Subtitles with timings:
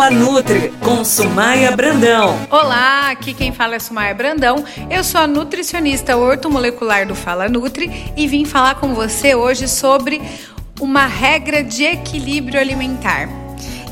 [0.00, 2.34] Fala Nutri com Sumaia Brandão.
[2.50, 4.64] Olá, aqui quem fala é Sumaia Brandão.
[4.88, 10.22] Eu sou a nutricionista ortomolecular do Fala Nutri e vim falar com você hoje sobre
[10.80, 13.28] uma regra de equilíbrio alimentar.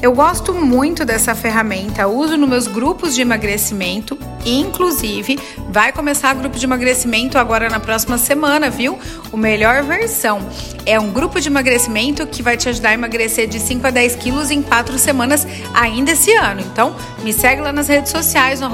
[0.00, 6.58] Eu gosto muito dessa ferramenta, uso nos meus grupos de emagrecimento, inclusive vai começar grupo
[6.58, 8.98] de emagrecimento agora na próxima semana, viu?
[9.30, 10.40] O melhor versão
[10.86, 14.16] é um grupo de emagrecimento que vai te ajudar a emagrecer de 5 a 10
[14.16, 16.60] quilos em 4 semanas ainda esse ano.
[16.60, 18.68] Então, me segue lá nas redes sociais, no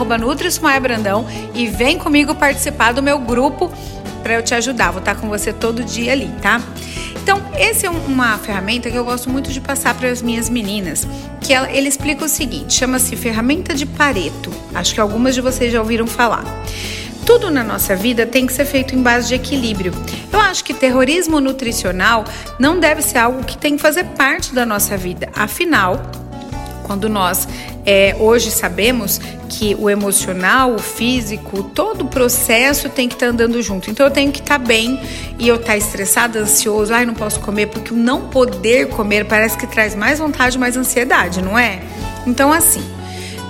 [0.80, 3.72] Brandão e vem comigo participar do meu grupo
[4.22, 4.90] para eu te ajudar.
[4.90, 6.60] Vou estar com você todo dia ali, tá?
[7.24, 11.08] Então, essa é uma ferramenta que eu gosto muito de passar para as minhas meninas,
[11.40, 14.52] que ela, ele explica o seguinte, chama-se ferramenta de Pareto.
[14.74, 16.44] Acho que algumas de vocês já ouviram falar.
[17.24, 19.94] Tudo na nossa vida tem que ser feito em base de equilíbrio.
[20.30, 22.26] Eu acho que terrorismo nutricional
[22.60, 25.30] não deve ser algo que tem que fazer parte da nossa vida.
[25.34, 26.02] Afinal,
[26.82, 27.48] quando nós
[27.86, 29.18] é, hoje sabemos
[29.58, 33.90] que o emocional, o físico, todo o processo tem que estar tá andando junto.
[33.90, 35.00] Então eu tenho que estar tá bem
[35.38, 39.24] e eu estar tá estressada, ansioso, ai, não posso comer, porque o não poder comer
[39.26, 41.80] parece que traz mais vontade, mais ansiedade, não é?
[42.26, 42.82] Então, assim,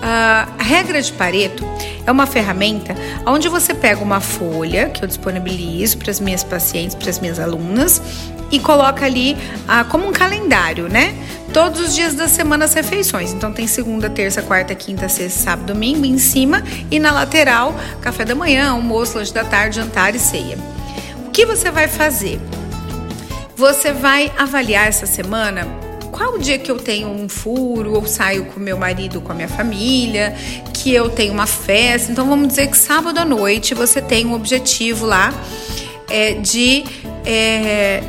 [0.03, 1.65] a regra de Pareto
[2.07, 2.95] é uma ferramenta
[3.27, 7.39] onde você pega uma folha que eu disponibilizo para as minhas pacientes, para as minhas
[7.39, 8.03] alunas,
[8.55, 11.15] e coloca ali ah, como um calendário, né?
[11.53, 13.33] Todos os dias da semana as refeições.
[13.33, 18.25] Então tem segunda, terça, quarta, quinta, sexta, sábado, domingo em cima e na lateral, café
[18.25, 20.57] da manhã, almoço, lanche da tarde, jantar e ceia.
[21.27, 22.41] O que você vai fazer?
[23.57, 25.67] Você vai avaliar essa semana
[26.11, 29.35] qual o dia que eu tenho um furo ou saio com meu marido, com a
[29.35, 30.33] minha família,
[30.73, 32.13] que eu tenho uma festa.
[32.13, 35.35] Então vamos dizer que sábado à noite você tem um objetivo lá
[36.09, 36.85] é, de
[37.25, 38.03] é,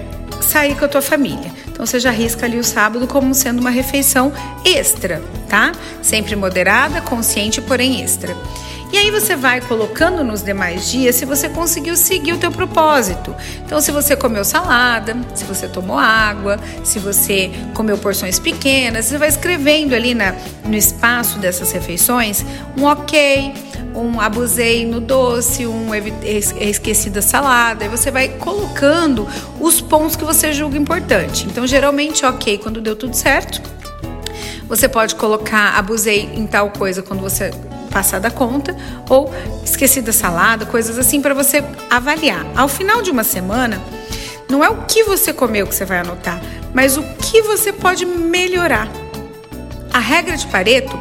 [0.56, 1.52] sair com a tua família.
[1.68, 4.32] Então você já risca ali o sábado como sendo uma refeição
[4.64, 5.74] extra, tá?
[6.02, 8.34] Sempre moderada, consciente, porém extra.
[8.94, 13.36] E aí você vai colocando nos demais dias se você conseguiu seguir o teu propósito.
[13.66, 19.18] Então, se você comeu salada, se você tomou água, se você comeu porções pequenas, você
[19.18, 20.34] vai escrevendo ali na,
[20.64, 22.46] no espaço dessas refeições
[22.78, 23.54] um ok,
[23.96, 25.90] um abusei no doce, um
[26.60, 27.86] esqueci da salada.
[27.86, 29.28] E você vai colocando
[29.60, 31.46] os pontos que você julga importante.
[31.46, 33.62] Então, geralmente, ok, quando deu tudo certo.
[34.68, 37.52] Você pode colocar abusei em tal coisa quando você
[37.92, 38.76] passar da conta
[39.08, 39.32] ou
[39.64, 42.46] esqueci da salada, coisas assim para você avaliar.
[42.56, 43.80] Ao final de uma semana,
[44.50, 46.42] não é o que você comeu que você vai anotar,
[46.74, 48.90] mas o que você pode melhorar.
[49.94, 51.00] A regra de Pareto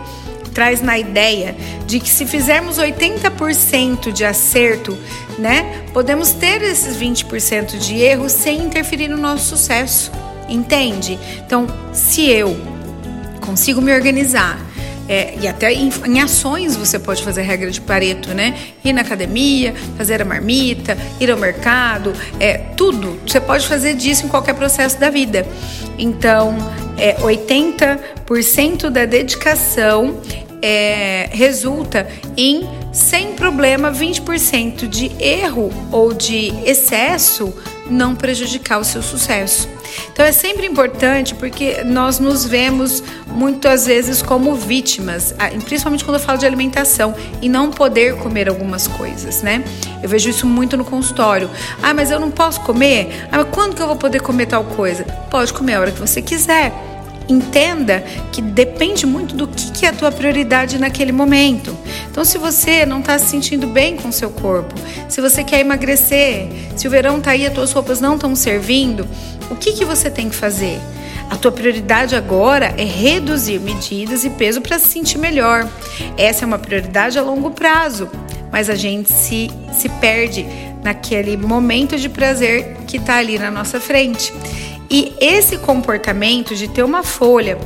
[0.54, 1.54] traz na ideia
[1.86, 4.96] de que se fizermos 80% de acerto,
[5.38, 10.12] né, podemos ter esses 20% de erro sem interferir no nosso sucesso.
[10.48, 11.18] Entende?
[11.44, 12.56] Então, se eu
[13.40, 14.58] consigo me organizar,
[15.08, 18.54] é, e até em, em, ações você pode fazer regra de Pareto, né?
[18.82, 23.20] Ir na academia, fazer a marmita, ir ao mercado, é, tudo.
[23.26, 25.46] Você pode fazer disso em qualquer processo da vida.
[25.98, 26.56] Então,
[26.98, 30.20] é, 80% da dedicação
[30.66, 32.08] é, resulta
[32.38, 37.52] em, sem problema, 20% de erro ou de excesso
[37.90, 39.68] não prejudicar o seu sucesso.
[40.10, 45.34] Então é sempre importante porque nós nos vemos muitas vezes como vítimas,
[45.66, 49.62] principalmente quando eu falo de alimentação e não poder comer algumas coisas, né?
[50.02, 51.50] Eu vejo isso muito no consultório.
[51.82, 53.28] Ah, mas eu não posso comer?
[53.30, 55.04] Ah, mas quando que eu vou poder comer tal coisa?
[55.30, 56.72] Pode comer a hora que você quiser
[57.28, 61.76] entenda que depende muito do que, é a tua prioridade naquele momento.
[62.10, 64.74] Então, se você não está se sentindo bem com o seu corpo,
[65.08, 68.34] se você quer emagrecer, se o verão está aí e as tuas roupas não estão
[68.34, 69.06] servindo,
[69.50, 70.78] o que, que você tem que fazer?
[71.30, 75.68] A tua prioridade agora é reduzir medidas e peso para se sentir melhor.
[76.16, 78.08] Essa é uma prioridade a longo prazo,
[78.52, 80.46] mas a gente se, se perde
[80.82, 84.32] naquele momento de prazer que está ali na nossa frente.
[84.90, 87.58] E esse comportamento de ter uma folha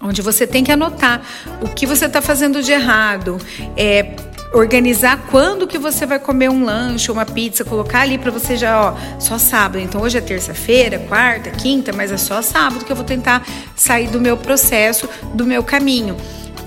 [0.00, 1.20] onde você tem que anotar
[1.60, 3.38] o que você está fazendo de errado,
[3.76, 4.14] é,
[4.52, 8.80] organizar quando que você vai comer um lanche, uma pizza, colocar ali para você já,
[8.80, 9.78] ó, só sábado.
[9.80, 14.08] Então hoje é terça-feira, quarta, quinta, mas é só sábado que eu vou tentar sair
[14.08, 16.16] do meu processo, do meu caminho.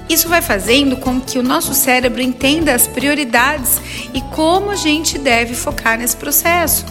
[0.09, 3.79] Isso vai fazendo com que o nosso cérebro entenda as prioridades
[4.13, 6.85] e como a gente deve focar nesse processo.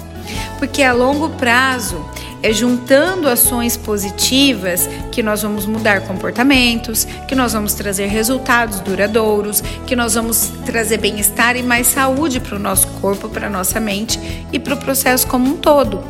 [0.58, 2.04] Porque a longo prazo,
[2.42, 9.60] é juntando ações positivas que nós vamos mudar comportamentos, que nós vamos trazer resultados duradouros,
[9.86, 13.80] que nós vamos trazer bem-estar e mais saúde para o nosso corpo, para a nossa
[13.80, 14.18] mente
[14.52, 16.02] e para o processo como um todo.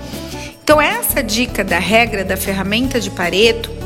[0.63, 3.78] Então, essa dica da regra da ferramenta de Pareto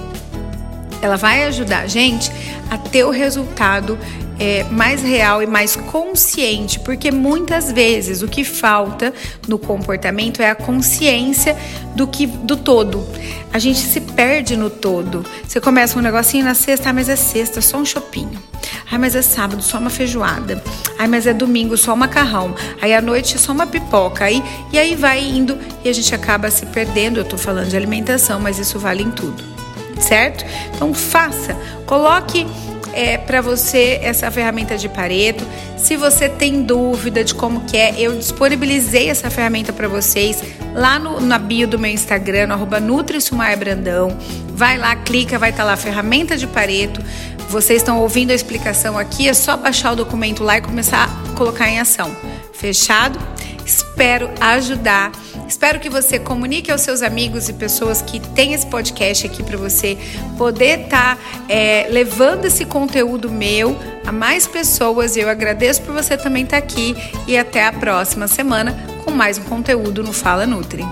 [1.02, 2.30] ela vai ajudar a gente
[2.70, 3.98] a ter o resultado
[4.38, 9.12] é, mais real e mais consciente, porque muitas vezes o que falta
[9.46, 11.56] no comportamento é a consciência
[11.94, 13.06] do que do todo.
[13.52, 15.24] A gente se perde no todo.
[15.46, 18.42] Você começa um negocinho na sexta, ah, mas é sexta, só um chopinho.
[18.90, 20.62] Ai, mas é sábado, só uma feijoada.
[20.98, 22.54] Ai, mas é domingo, só um macarrão.
[22.80, 24.24] Aí à noite, só uma pipoca.
[24.24, 27.20] Aí, e aí vai indo e a gente acaba se perdendo.
[27.20, 29.61] Eu tô falando de alimentação, mas isso vale em tudo.
[30.02, 30.44] Certo?
[30.74, 31.56] Então faça,
[31.86, 32.46] coloque
[32.92, 35.46] é, para você essa ferramenta de Pareto.
[35.76, 40.42] Se você tem dúvida de como que é, eu disponibilizei essa ferramenta para vocês
[40.74, 42.78] lá no, na bio do meu Instagram, no arroba
[43.58, 44.16] Brandão.
[44.54, 47.00] Vai lá, clica, vai estar tá lá ferramenta de Pareto.
[47.48, 51.36] Vocês estão ouvindo a explicação aqui, é só baixar o documento lá e começar a
[51.36, 52.14] colocar em ação.
[52.52, 53.18] Fechado?
[53.64, 55.12] Espero ajudar.
[55.52, 59.58] Espero que você comunique aos seus amigos e pessoas que têm esse podcast aqui para
[59.58, 59.98] você
[60.38, 63.76] poder estar tá, é, levando esse conteúdo meu
[64.06, 65.14] a mais pessoas.
[65.14, 66.96] Eu agradeço por você também estar tá aqui
[67.28, 70.86] e até a próxima semana com mais um conteúdo no Fala Nutri.